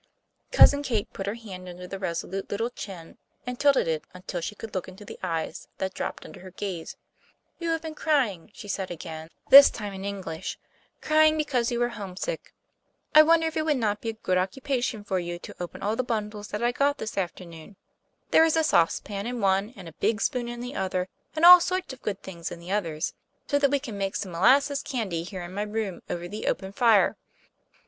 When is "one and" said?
19.39-19.87